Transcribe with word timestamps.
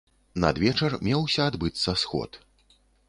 Надвечар 0.43 0.95
меўся 1.07 1.41
адбыцца 1.51 1.95
сход. 2.05 2.41